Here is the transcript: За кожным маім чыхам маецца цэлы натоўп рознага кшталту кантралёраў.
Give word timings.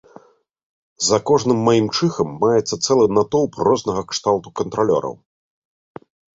За 1.09 1.17
кожным 1.29 1.59
маім 1.67 1.87
чыхам 1.97 2.33
маецца 2.45 2.75
цэлы 2.87 3.05
натоўп 3.19 3.51
рознага 3.69 4.03
кшталту 4.15 4.55
кантралёраў. 4.63 5.15